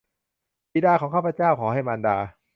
[0.73, 2.17] บิดาของข้าพเจ้า ขอให้มารดา